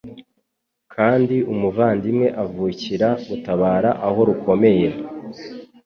[0.93, 4.87] kandi umuvandimwe avukira gutabara aho rukomeye